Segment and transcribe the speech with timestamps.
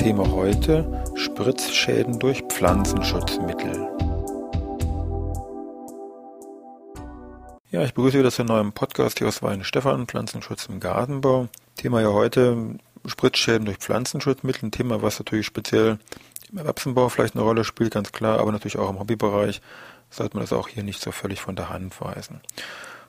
[0.00, 3.86] Thema heute Spritzschäden durch Pflanzenschutzmittel.
[7.70, 11.48] Ja, ich begrüße wieder zu einem neuen Podcast hier aus Wein Stefan, Pflanzenschutz im Gartenbau.
[11.76, 15.98] Thema ja heute Spritzschäden durch Pflanzenschutzmittel, ein Thema, was natürlich speziell
[16.50, 19.60] im Erbsenbau vielleicht eine Rolle spielt, ganz klar, aber natürlich auch im Hobbybereich
[20.08, 22.40] sollte man das auch hier nicht so völlig von der Hand weisen.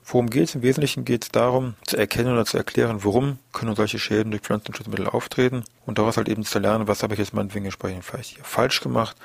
[0.04, 0.54] Worum geht es?
[0.54, 4.42] Im Wesentlichen geht es darum, zu erkennen oder zu erklären, warum können solche Schäden durch
[4.42, 8.30] Pflanzenschutzmittel auftreten und daraus halt eben zu lernen, was habe ich jetzt meinetwegen entsprechend vielleicht
[8.36, 9.16] hier falsch gemacht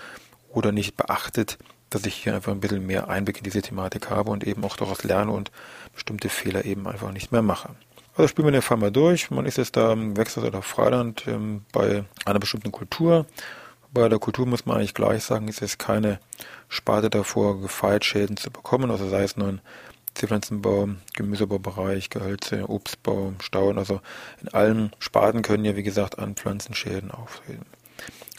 [0.50, 1.58] oder nicht beachtet,
[1.89, 4.78] dass ich hier einfach ein bisschen mehr Einblick in diese Thematik habe und eben auch
[4.78, 5.52] daraus lerne und
[5.94, 7.69] bestimmte Fehler eben einfach nicht mehr mache.
[8.16, 9.30] Also spielen wir den Fall mal durch.
[9.30, 13.25] Man ist jetzt da im Wechsel oder Freiland ähm, bei einer bestimmten Kultur.
[13.91, 16.19] Bei der Kultur muss man eigentlich gleich sagen, ist jetzt keine
[16.67, 19.62] Sparte davor gefeit, Schäden zu bekommen, also sei es nun
[20.17, 24.01] Zierpflanzenbau, Gemüsebaubereich, Gehölze, Obstbau, Stauden, also
[24.41, 27.65] in allen Sparten können ja wie gesagt an Pflanzenschäden auftreten.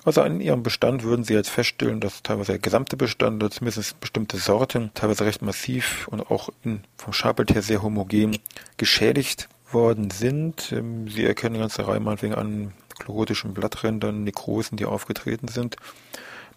[0.05, 4.39] Also in ihrem Bestand würden Sie jetzt feststellen, dass teilweise der gesamte Bestand zumindest bestimmte
[4.39, 8.39] Sorten teilweise recht massiv und auch in, vom Schapelt her sehr homogen
[8.77, 10.73] geschädigt worden sind.
[10.73, 15.77] Ähm, Sie erkennen eine ganze Reihe meinetwegen an chlorotischen Blatträndern, Nekrosen, die aufgetreten sind.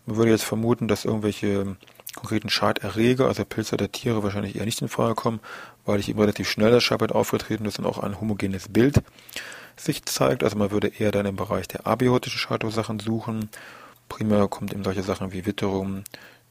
[0.05, 1.75] Man würde jetzt vermuten, dass irgendwelche
[2.21, 5.39] konkreten Schaderreger, also Pilze oder Tiere, wahrscheinlich eher nicht in Frage kommen,
[5.85, 9.01] weil ich eben relativ schnell das Schapert aufgetreten ist und auch ein homogenes Bild
[9.75, 10.43] sich zeigt.
[10.43, 13.49] Also man würde eher dann im Bereich der abiotischen Schadursachen suchen.
[14.07, 16.03] Primär kommt eben solche Sachen wie Witterung,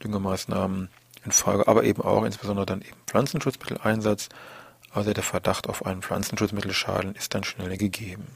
[0.03, 0.89] Düngemaßnahmen
[1.23, 4.27] in Frage, aber eben auch insbesondere dann eben Pflanzenschutzmitteleinsatz.
[4.93, 8.27] Also der Verdacht auf einen Pflanzenschutzmittelschaden ist dann schnell gegeben.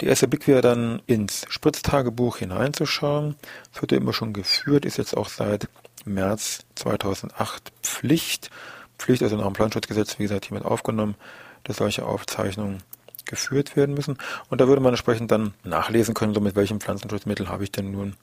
[0.00, 3.36] Die erste Blick wäre dann ins Spritztagebuch hineinzuschauen.
[3.72, 5.68] Das wird ja immer schon geführt, ist jetzt auch seit
[6.04, 8.50] März 2008 Pflicht.
[8.98, 11.16] Pflicht, also nach dem Planschutzgesetz, wie gesagt, hiermit aufgenommen,
[11.64, 12.82] dass solche Aufzeichnungen
[13.24, 14.18] geführt werden müssen.
[14.48, 17.90] Und da würde man entsprechend dann nachlesen können, so mit welchen Pflanzenschutzmitteln habe ich denn
[17.90, 18.16] nun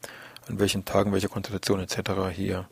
[0.48, 2.12] an welchen Tagen welche Konzentration etc.
[2.34, 2.68] hier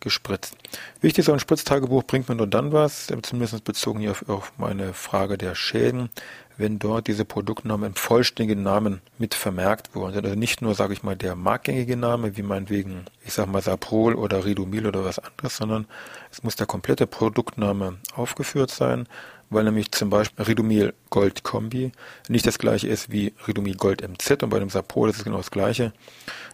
[0.00, 0.56] gespritzt.
[1.00, 4.92] Wichtig, so ein Spritztagebuch bringt mir nur dann was, zumindest bezogen hier auf, auf meine
[4.92, 6.10] Frage der Schäden,
[6.58, 10.24] wenn dort diese Produktnamen im vollständigen Namen mit vermerkt worden sind.
[10.24, 14.14] Also nicht nur, sage ich mal, der marktgängige Name, wie meinetwegen, ich sage mal Saprol
[14.14, 15.86] oder Ridomil oder was anderes, sondern
[16.30, 19.06] es muss der komplette Produktname aufgeführt sein,
[19.50, 21.92] weil nämlich zum Beispiel Ridomil Gold Kombi
[22.28, 25.36] nicht das gleiche ist wie Ridomil Gold MZ und bei dem Saprol ist es genau
[25.36, 25.92] das gleiche.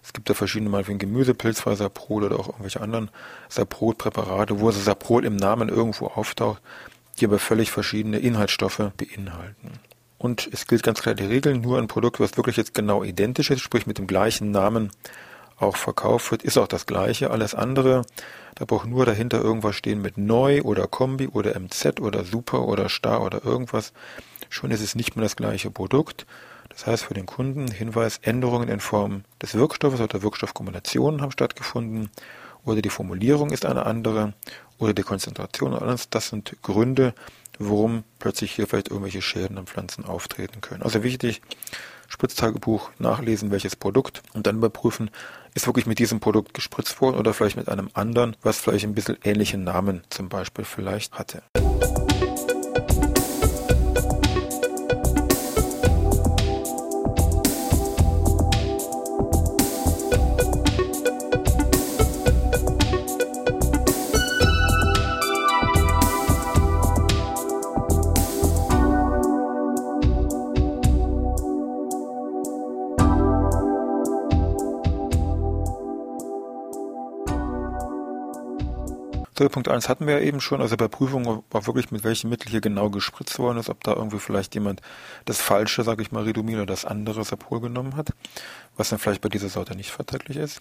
[0.03, 3.11] Es gibt da verschiedene, meinetwegen Gemüsepilzfrei Saprol oder auch irgendwelche anderen
[3.49, 6.61] Saprol-Präparate, wo also Saprol im Namen irgendwo auftaucht,
[7.19, 9.71] die aber völlig verschiedene Inhaltsstoffe beinhalten.
[10.23, 13.51] Und es gilt ganz klar die Regel, nur ein Produkt, was wirklich jetzt genau identisch
[13.51, 14.93] ist, sprich mit dem gleichen Namen
[15.59, 17.33] auch verkauft wird, ist auch das gleiche.
[17.33, 18.05] Alles andere,
[18.55, 22.89] da braucht nur dahinter irgendwas stehen mit Neu oder Kombi oder MZ oder Super oder
[22.89, 23.93] Star oder irgendwas.
[24.49, 26.25] Schon ist es nicht mehr das gleiche Produkt.
[26.69, 32.11] Das heißt für den Kunden Hinweis, Änderungen in Form des Wirkstoffes oder Wirkstoffkombinationen haben stattgefunden
[32.65, 34.35] oder die Formulierung ist eine andere
[34.79, 35.75] oder die Konzentration.
[35.75, 37.13] Alles das sind Gründe,
[37.59, 40.83] warum plötzlich hier vielleicht irgendwelche Schäden an Pflanzen auftreten können.
[40.83, 41.43] Also wichtig,
[42.09, 45.11] Spritztagebuch nachlesen, welches Produkt und dann überprüfen,
[45.55, 48.95] ist wirklich mit diesem Produkt gespritzt worden oder vielleicht mit einem anderen, was vielleicht ein
[48.95, 51.43] bisschen ähnlichen Namen zum Beispiel vielleicht hatte.
[79.49, 82.51] Punkt 1 hatten wir ja eben schon, also bei Prüfung war wirklich mit welchem Mittel
[82.51, 84.81] hier genau gespritzt worden ist, ob da irgendwie vielleicht jemand
[85.25, 88.11] das falsche, sage ich mal, Ridomil oder das andere Sapol genommen hat,
[88.77, 90.61] was dann vielleicht bei dieser Sorte nicht verträglich ist.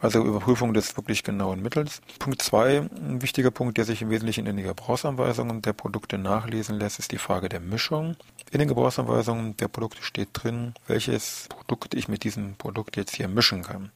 [0.00, 2.00] Also Überprüfung des wirklich genauen Mittels.
[2.18, 6.78] Punkt 2, ein wichtiger Punkt, der sich im Wesentlichen in den Gebrauchsanweisungen der Produkte nachlesen
[6.78, 8.16] lässt, ist die Frage der Mischung.
[8.50, 13.28] In den Gebrauchsanweisungen der Produkte steht drin, welches Produkt ich mit diesem Produkt jetzt hier
[13.28, 13.90] mischen kann.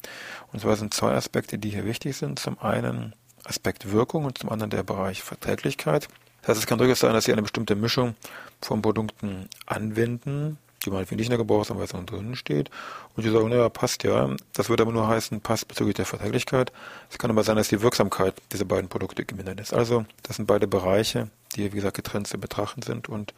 [0.52, 2.38] Und zwar sind zwei Aspekte, die hier wichtig sind.
[2.38, 3.14] Zum einen
[3.48, 6.08] Aspekt Wirkung und zum anderen der Bereich Verträglichkeit.
[6.40, 8.14] Das heißt, es kann durchaus sein, dass Sie eine bestimmte Mischung
[8.60, 12.70] von Produkten anwenden, die mal nicht in der Gebrauchsanweisung drin steht.
[13.16, 14.30] Und die sagen, naja, passt ja.
[14.52, 16.72] Das würde aber nur heißen, passt bezüglich der Verträglichkeit.
[17.10, 19.74] Es kann aber sein, dass die Wirksamkeit dieser beiden Produkte gemindert ist.
[19.74, 23.34] Also, das sind beide Bereiche, die, wie gesagt, getrennt zu betrachten sind und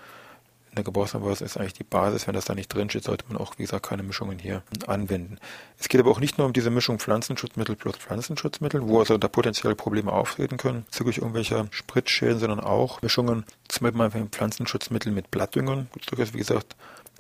[0.79, 2.27] in der Gebrauchsanweisung ist eigentlich die Basis.
[2.27, 5.39] Wenn das da nicht drin steht, sollte man auch, wie gesagt, keine Mischungen hier anwenden.
[5.79, 9.29] Es geht aber auch nicht nur um diese Mischung Pflanzenschutzmittel plus Pflanzenschutzmittel, wo also da
[9.29, 15.89] potenziell Probleme auftreten können, bezüglich irgendwelcher Spritzschäden, sondern auch Mischungen, zum Beispiel Pflanzenschutzmittel mit Blattdüngern.
[16.07, 16.77] Durchaus, wie gesagt,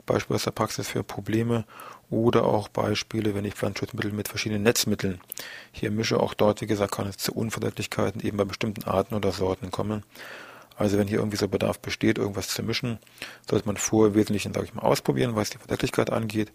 [0.06, 1.64] Beispiel aus der Praxis für Probleme
[2.10, 5.20] oder auch Beispiele, wenn ich Pflanzenschutzmittel mit verschiedenen Netzmitteln
[5.72, 6.20] hier mische.
[6.20, 10.04] Auch dort, wie gesagt, kann es zu Unverträglichkeiten eben bei bestimmten Arten oder Sorten kommen.
[10.78, 12.98] Also wenn hier irgendwie so Bedarf besteht, irgendwas zu mischen,
[13.50, 16.52] sollte man vorher im Wesentlichen, sage ich mal, ausprobieren, was die Verträglichkeit angeht.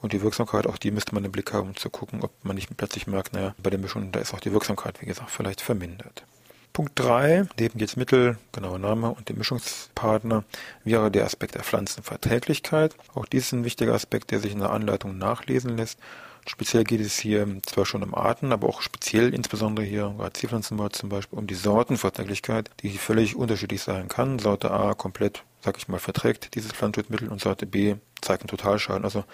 [0.00, 2.54] Und die Wirksamkeit, auch die müsste man im Blick haben, um zu gucken, ob man
[2.54, 5.60] nicht plötzlich merkt, naja, bei der Mischung, da ist auch die Wirksamkeit, wie gesagt, vielleicht
[5.60, 6.24] vermindert.
[6.72, 10.44] Punkt 3, neben jetzt Mittel, genauer Name und dem Mischungspartner,
[10.84, 12.94] wäre der Aspekt der Pflanzenverträglichkeit.
[13.14, 15.98] Auch dies ist ein wichtiger Aspekt, der sich in der Anleitung nachlesen lässt
[16.46, 20.94] Speziell geht es hier zwar schon um Arten, aber auch speziell insbesondere hier gerade Zierpflanzenmord
[20.94, 24.38] zum Beispiel um die Sortenverträglichkeit, die völlig unterschiedlich sein kann.
[24.38, 29.04] Sorte A komplett, sag ich mal, verträgt dieses Pflanzenschutzmittel und Sorte B zeigt einen Totalschaden.
[29.04, 29.24] Also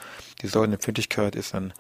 [0.43, 1.73] die Sortenempfindlichkeit ist ein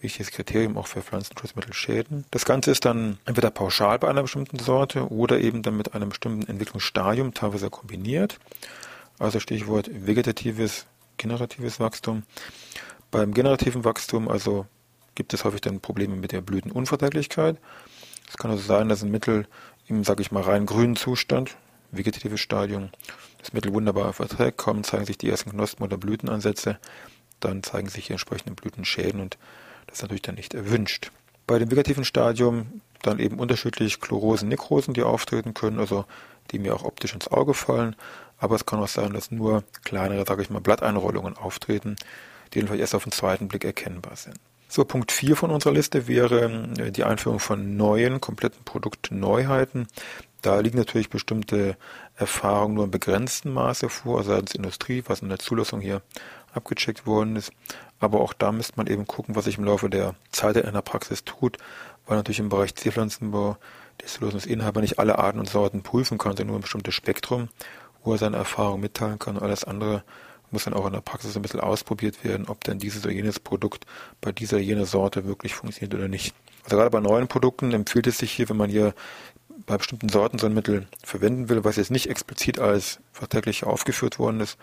[0.00, 2.26] wichtiges Kriterium auch für Pflanzenschutzmittelschäden.
[2.30, 6.10] Das Ganze ist dann entweder pauschal bei einer bestimmten Sorte oder eben dann mit einem
[6.10, 8.38] bestimmten Entwicklungsstadium teilweise kombiniert.
[9.18, 10.86] Also Stichwort vegetatives,
[11.16, 12.24] generatives Wachstum.
[13.10, 14.66] Beim generativen Wachstum also
[15.14, 17.58] gibt es häufig dann Probleme mit der Blütenunverträglichkeit.
[18.28, 19.46] Es kann also sein, dass ein Mittel
[19.86, 21.56] im, sage ich mal, rein grünen Zustand,
[21.90, 22.90] vegetatives Stadium,
[23.38, 26.78] das Mittel wunderbar verträgt, kaum zeigen sich die ersten Knospen oder Blütenansätze,
[27.40, 29.38] dann zeigen sich hier entsprechende Blütenschäden und
[29.86, 31.12] das ist natürlich dann nicht erwünscht.
[31.46, 36.06] Bei dem vegetativen Stadium dann eben unterschiedlich Chlorosen, Nekrosen, die auftreten können, also
[36.50, 37.96] die mir auch optisch ins Auge fallen,
[38.38, 41.96] aber es kann auch sein, dass nur kleinere, sage ich mal, Blatteinrollungen auftreten,
[42.52, 44.38] die vielleicht erst auf den zweiten Blick erkennbar sind.
[44.68, 49.86] So, Punkt 4 von unserer Liste wäre äh, die Einführung von neuen, kompletten Produktneuheiten.
[50.42, 51.76] Da liegen natürlich bestimmte
[52.16, 56.02] Erfahrungen nur in begrenztem Maße vor, also seitens Industrie, was in der Zulassung hier
[56.52, 57.52] abgecheckt worden ist.
[57.98, 60.82] Aber auch da müsste man eben gucken, was sich im Laufe der Zeit in der
[60.82, 61.56] Praxis tut,
[62.06, 63.56] weil natürlich im Bereich Zierpflanzenbau
[64.00, 67.48] der Zulassungsinhaber nicht alle Arten und Sorten prüfen kann, sondern nur ein bestimmtes Spektrum,
[68.02, 69.38] wo er seine Erfahrung mitteilen kann.
[69.38, 70.04] Alles andere
[70.54, 73.38] muss dann auch in der Praxis ein bisschen ausprobiert werden, ob denn dieses oder jenes
[73.38, 73.84] Produkt
[74.22, 76.34] bei dieser oder jener Sorte wirklich funktioniert oder nicht.
[76.64, 78.94] Also gerade bei neuen Produkten empfiehlt es sich hier, wenn man hier
[79.66, 84.18] bei bestimmten Sorten so ein Mittel verwenden will, was jetzt nicht explizit als verträglich aufgeführt
[84.18, 84.58] worden ist,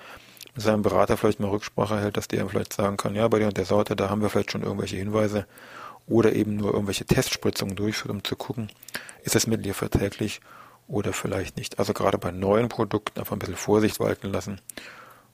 [0.55, 3.49] mit seinem Berater vielleicht mal Rücksprache hält, dass der vielleicht sagen kann, ja, bei der
[3.49, 5.45] und der Sorte, da haben wir vielleicht schon irgendwelche Hinweise
[6.07, 8.71] oder eben nur irgendwelche Testspritzungen durchführt, um zu gucken,
[9.23, 10.41] ist das Mittel hier verträglich
[10.87, 11.79] oder vielleicht nicht.
[11.79, 14.59] Also gerade bei neuen Produkten einfach ein bisschen Vorsicht walten lassen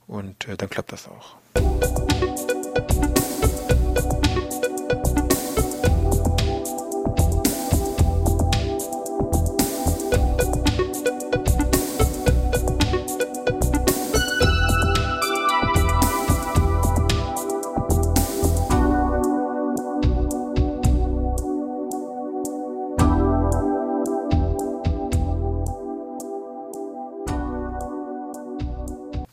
[0.08, 1.36] und äh, dann klappt das auch.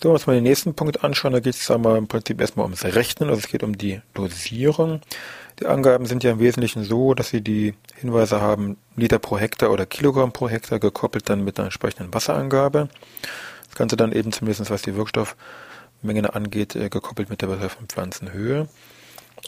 [0.05, 2.65] So, wenn wir uns mal den nächsten Punkt anschauen, da geht es im Prinzip erstmal
[2.65, 5.01] ums Rechnen, also es geht um die Dosierung.
[5.59, 9.71] Die Angaben sind ja im Wesentlichen so, dass sie die Hinweise haben, Liter pro Hektar
[9.71, 12.87] oder Kilogramm pro Hektar, gekoppelt dann mit einer entsprechenden Wasserangabe.
[13.65, 18.67] Das Ganze dann eben zumindest, was die Wirkstoffmenge angeht, äh, gekoppelt mit der betreffenden Pflanzenhöhe.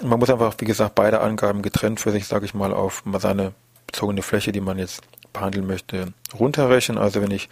[0.02, 3.54] Man muss einfach, wie gesagt, beide Angaben getrennt für sich, sage ich mal, auf seine
[3.86, 5.04] bezogene Fläche, die man jetzt
[5.34, 6.98] behandeln möchte, runterrechnen.
[6.98, 7.50] Also wenn ich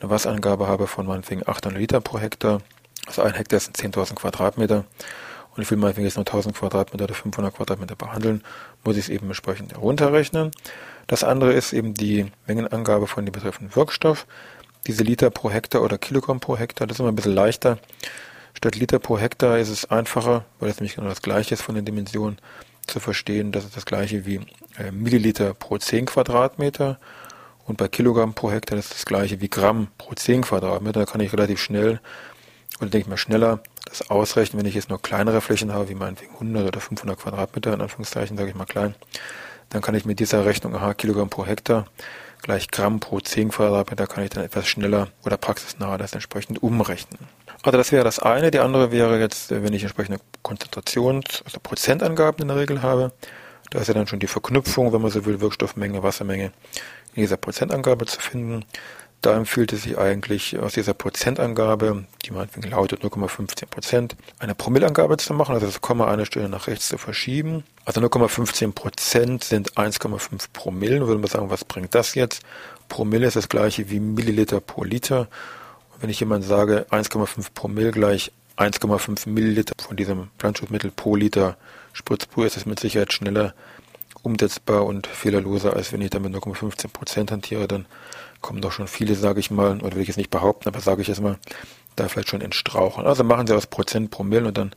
[0.00, 2.60] eine Wasserangabe habe von meinetwegen 800 Liter pro Hektar,
[3.06, 4.84] also ein Hektar sind 10.000 Quadratmeter
[5.56, 8.42] und ich will meinetwegen jetzt nur 1000 Quadratmeter oder 500 Quadratmeter behandeln,
[8.84, 10.50] muss ich es eben entsprechend herunterrechnen.
[11.06, 14.26] Das andere ist eben die Mengenangabe von dem betreffenden Wirkstoff.
[14.86, 17.78] Diese Liter pro Hektar oder Kilogramm pro Hektar, das ist immer ein bisschen leichter.
[18.54, 21.74] Statt Liter pro Hektar ist es einfacher, weil es nämlich genau das gleiche ist von
[21.74, 22.38] den Dimensionen,
[22.86, 24.40] zu verstehen, dass es das gleiche wie
[24.78, 26.98] äh, Milliliter pro 10 Quadratmeter
[27.66, 31.00] und bei Kilogramm pro Hektar ist das gleiche wie Gramm pro 10 Quadratmeter.
[31.00, 32.00] Da kann ich relativ schnell,
[32.78, 35.94] oder denke ich mal schneller, das ausrechnen, wenn ich jetzt nur kleinere Flächen habe, wie
[35.94, 38.94] meinetwegen 100 oder 500 Quadratmeter, in Anführungszeichen sage ich mal klein,
[39.70, 41.86] dann kann ich mit dieser Rechnung, aha, Kilogramm pro Hektar
[42.44, 47.18] gleich Gramm pro 10 Quadratmeter, kann ich dann etwas schneller oder praxisnah das entsprechend umrechnen.
[47.62, 48.50] Also das wäre das eine.
[48.50, 53.12] Die andere wäre jetzt, wenn ich entsprechende Konzentrations-, also Prozentangaben in der Regel habe,
[53.70, 56.52] da ist ja dann schon die Verknüpfung, wenn man so will, Wirkstoffmenge, Wassermenge
[57.14, 58.64] in dieser Prozentangabe zu finden.
[59.24, 65.16] Da empfiehlt es sich eigentlich aus dieser Prozentangabe, die meinetwegen lautet 0,15 Prozent, eine Promillangabe
[65.16, 67.64] zu machen, also das Komma eine Stelle nach rechts zu verschieben.
[67.86, 70.98] Also 0,15 Prozent sind 1,5 Promille.
[70.98, 72.42] Dann würde man sagen, was bringt das jetzt?
[72.90, 75.20] Promille ist das gleiche wie Milliliter pro Liter.
[75.94, 81.56] Und wenn ich jemand sage, 1,5 Promille gleich 1,5 Milliliter von diesem Pflanzenschutzmittel pro Liter
[81.94, 83.54] Spritzpur, ist es mit Sicherheit schneller
[84.22, 87.86] umsetzbar und fehlerloser, als wenn ich damit 0,15 Prozent hantiere, dann
[88.44, 91.00] kommen doch schon viele, sage ich mal, oder will ich jetzt nicht behaupten, aber sage
[91.00, 91.38] ich jetzt mal,
[91.96, 93.06] da vielleicht schon ins Strauchen.
[93.06, 94.72] Also machen Sie aus Prozent Promille und dann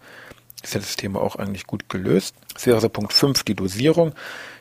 [0.63, 2.33] ist ja das Thema auch eigentlich gut gelöst.
[2.53, 4.13] Das wäre also Punkt 5, die Dosierung,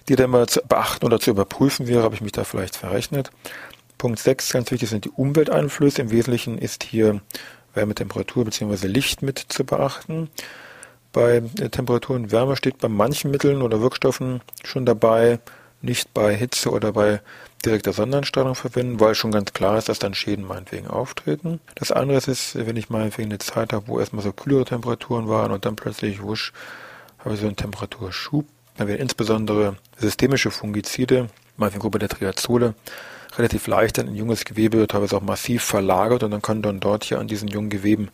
[0.08, 3.30] die dann mal zu beachten oder zu überprüfen wäre, habe ich mich da vielleicht verrechnet.
[3.96, 6.02] Punkt 6, ganz wichtig, sind die Umwelteinflüsse.
[6.02, 7.20] Im Wesentlichen ist hier
[7.74, 8.88] Wärmetemperatur bzw.
[8.88, 10.30] Licht mit zu beachten.
[11.12, 15.38] Bei Temperatur und Wärme steht bei manchen Mitteln oder Wirkstoffen schon dabei,
[15.82, 17.20] nicht bei Hitze oder bei
[17.64, 21.60] direkter Sonnenstrahlung verwenden, weil schon ganz klar ist, dass dann Schäden meinetwegen auftreten.
[21.74, 25.52] Das andere ist, wenn ich meinetwegen eine Zeit habe, wo erstmal so kühlere Temperaturen waren
[25.52, 26.52] und dann plötzlich wusch,
[27.18, 32.74] habe ich so einen Temperaturschub, dann werden insbesondere systemische Fungizide, meinetwegen Gruppe der Triazole,
[33.36, 37.04] relativ leicht dann in junges Gewebe, teilweise auch massiv verlagert und dann können dann dort
[37.04, 38.10] hier an diesen jungen Geweben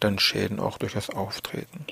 [0.00, 1.86] dann Schäden auch durchaus auftreten.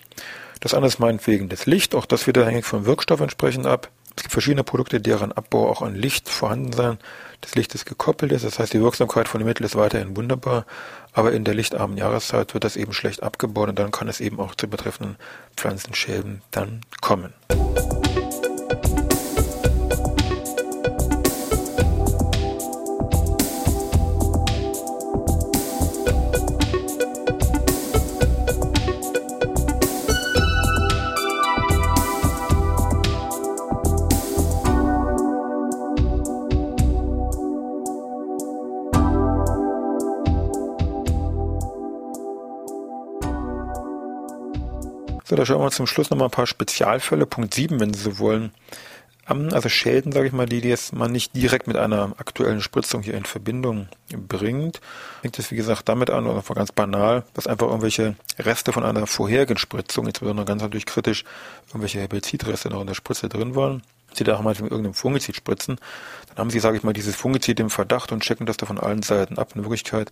[0.61, 3.91] Das andere ist meinetwegen das Licht, auch das wieder hängt vom Wirkstoff entsprechend ab.
[4.17, 6.99] Es gibt verschiedene Produkte, deren Abbau auch an Licht vorhanden sein.
[7.41, 10.67] Das Licht ist gekoppelt ist, das heißt die Wirksamkeit von dem Mittel ist weiterhin wunderbar,
[11.13, 14.41] aber in der lichtarmen Jahreszeit wird das eben schlecht abgebaut und dann kann es eben
[14.41, 15.17] auch zu betreffenden
[15.57, 17.33] Pflanzenschäden dann kommen.
[45.41, 47.25] Da schauen wir uns zum Schluss nochmal ein paar Spezialfälle.
[47.25, 48.53] Punkt 7, wenn Sie so wollen.
[49.25, 53.15] Also Schäden, sage ich mal, die, jetzt man nicht direkt mit einer aktuellen Spritzung hier
[53.15, 54.83] in Verbindung bringt.
[55.23, 59.07] Fängt es, wie gesagt, damit an, oder ganz banal, dass einfach irgendwelche Reste von einer
[59.07, 61.25] vorherigen Spritzung, insbesondere ganz natürlich kritisch,
[61.69, 63.83] irgendwelche Herbizidreste noch in der Spritze drin waren.
[64.13, 65.79] Sie da mal mit irgendeinem Fungizid spritzen,
[66.29, 68.79] dann haben Sie, sage ich mal, dieses Fungizid im Verdacht und checken das da von
[68.79, 69.53] allen Seiten ab.
[69.55, 70.11] In Wirklichkeit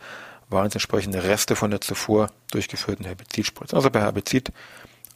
[0.49, 3.77] waren es entsprechende Reste von der zuvor durchgeführten Herbizidspritze.
[3.77, 4.53] Also bei Herbizid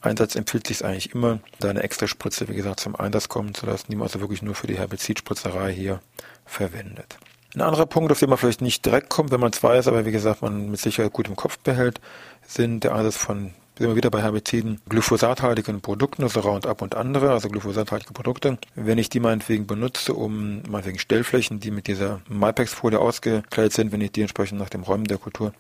[0.03, 3.67] Einsatz empfiehlt sich eigentlich immer, da eine extra Spritze, wie gesagt, zum Einsatz kommen zu
[3.67, 6.01] lassen, die man also wirklich nur für die Herbizidspritzerei hier
[6.45, 7.19] verwendet.
[7.55, 10.07] Ein anderer Punkt, auf den man vielleicht nicht direkt kommt, wenn man es weiß, aber
[10.07, 12.01] wie gesagt, man mit Sicherheit gut im Kopf behält,
[12.47, 17.31] sind der Einsatz von, sind wir wieder bei Herbiziden, glyphosathaltigen Produkten, also Roundup und andere,
[17.31, 18.59] also glyphosathaltige Produkte.
[18.75, 24.01] Wenn ich die meinetwegen benutze, um meinetwegen Stellflächen, die mit dieser Malpex-Folie ausgekleidet sind, wenn
[24.01, 25.53] ich die entsprechend nach dem Räumen der Kultur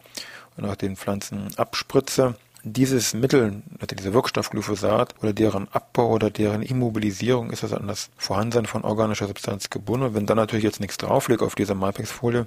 [0.56, 6.30] und nach den Pflanzen abspritze, dieses Mittel, also dieser Wirkstoff Glyphosat oder deren Abbau oder
[6.30, 10.06] deren Immobilisierung ist das an das Vorhandensein von organischer Substanz gebunden.
[10.06, 12.46] Und wenn dann natürlich jetzt nichts drauf liegt auf dieser Malpex-Folie,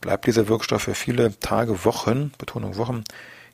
[0.00, 3.02] bleibt dieser Wirkstoff für viele Tage, Wochen, Betonung Wochen,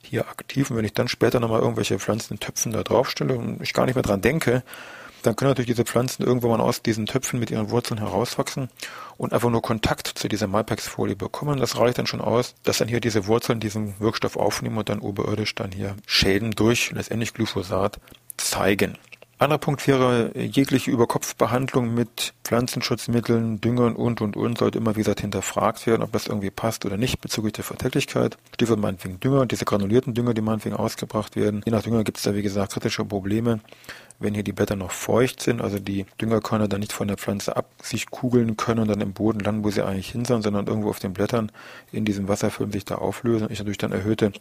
[0.02, 0.70] hier aktiv.
[0.70, 4.02] Und wenn ich dann später nochmal irgendwelche Pflanzentöpfen da draufstelle und ich gar nicht mehr
[4.02, 4.62] dran denke,
[5.26, 8.68] dann können natürlich diese Pflanzen irgendwann mal aus diesen Töpfen mit ihren Wurzeln herauswachsen
[9.16, 11.58] und einfach nur Kontakt zu dieser Malpex-Folie bekommen.
[11.58, 15.00] Das reicht dann schon aus, dass dann hier diese Wurzeln diesen Wirkstoff aufnehmen und dann
[15.00, 18.00] oberirdisch dann hier Schäden durch letztendlich Glyphosat
[18.36, 18.98] zeigen.
[19.38, 25.20] Anderer Punkt wäre, jegliche Überkopfbehandlung mit Pflanzenschutzmitteln, Düngern und, und, und sollte immer, wie gesagt,
[25.20, 28.36] hinterfragt werden, ob das irgendwie passt oder nicht bezüglich der Verträglichkeit.
[28.54, 31.62] Stichwort meinetwegen Dünger, diese granulierten Dünger, die meinetwegen ausgebracht werden.
[31.64, 33.60] Je nach Dünger gibt es da, wie gesagt, kritische Probleme
[34.18, 37.56] wenn hier die Blätter noch feucht sind, also die Düngerkörner dann nicht von der Pflanze
[37.56, 40.66] ab sich kugeln können und dann im Boden landen, wo sie eigentlich hin sind, sondern
[40.66, 41.50] irgendwo auf den Blättern
[41.92, 44.32] in diesem Wasserfilm sich da auflösen und ich natürlich dann erhöhte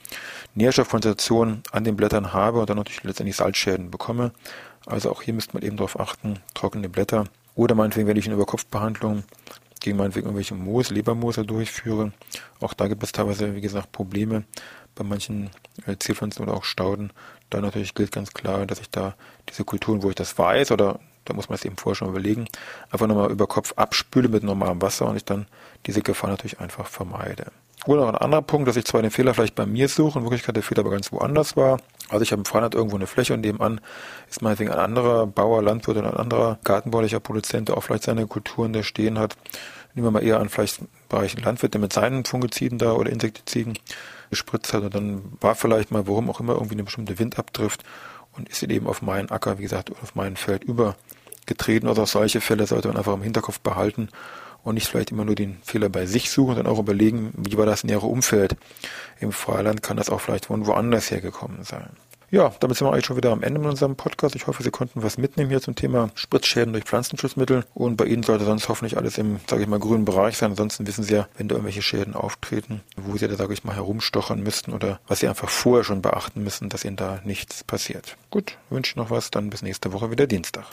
[0.55, 4.31] Nährstoffkonzentration an den Blättern habe und dann natürlich letztendlich Salzschäden bekomme.
[4.85, 7.25] Also auch hier müsste man eben darauf achten, trockene Blätter
[7.55, 9.23] oder meinetwegen, wenn ich eine Überkopfbehandlung
[9.79, 12.13] gegen meinetwegen irgendwelche Moos, Lebermoose durchführe.
[12.59, 14.43] Auch da gibt es teilweise, wie gesagt, Probleme
[14.95, 15.49] bei manchen
[15.85, 17.11] äh, Zierpflanzen oder auch Stauden.
[17.49, 19.15] Da natürlich gilt ganz klar, dass ich da
[19.49, 22.47] diese Kulturen, wo ich das weiß, oder da muss man es eben vorher schon überlegen,
[22.91, 25.47] einfach nochmal über Kopf abspüle mit normalem Wasser und ich dann
[25.85, 27.51] diese Gefahr natürlich einfach vermeide.
[27.85, 30.25] Oder noch ein anderer Punkt, dass ich zwar den Fehler vielleicht bei mir suche, in
[30.25, 31.79] Wirklichkeit der Fehler aber ganz woanders war.
[32.09, 33.81] Also ich habe im Freiland irgendwo eine Fläche und nebenan
[34.29, 38.25] ist meinetwegen ein anderer Bauer, Landwirt oder ein anderer gartenbaulicher Produzent, der auch vielleicht seine
[38.25, 39.35] Kulturen da stehen hat.
[39.95, 42.93] Nehmen wir mal eher an, vielleicht war ich ein Landwirt, der mit seinen Fungiziden da
[42.93, 43.77] oder Insektiziden
[44.29, 47.83] gespritzt hat und dann war vielleicht mal, warum auch immer, irgendwie eine bestimmte Windabdrift
[48.35, 51.87] und ist eben auf meinen Acker, wie gesagt, auf mein Feld übergetreten.
[51.87, 54.09] Also auch solche Fälle sollte man einfach im Hinterkopf behalten
[54.63, 57.65] und nicht vielleicht immer nur den Fehler bei sich suchen, sondern auch überlegen, wie war
[57.65, 58.55] das nähere Umfeld.
[59.19, 61.89] Im Freiland kann das auch vielleicht von woanders hergekommen sein.
[62.33, 64.33] Ja, damit sind wir eigentlich schon wieder am Ende mit unserem Podcast.
[64.35, 67.63] Ich hoffe, Sie konnten was mitnehmen hier zum Thema Spritzschäden durch Pflanzenschutzmittel.
[67.75, 70.49] Und bei Ihnen sollte sonst hoffentlich alles im, sage ich mal, grünen Bereich sein.
[70.49, 73.75] Ansonsten wissen Sie ja, wenn da irgendwelche Schäden auftreten, wo Sie da, sage ich mal,
[73.75, 78.17] herumstochern müssten oder was Sie einfach vorher schon beachten müssen, dass Ihnen da nichts passiert.
[78.31, 80.65] Gut, wünsche noch was, dann bis nächste Woche wieder Dienstag.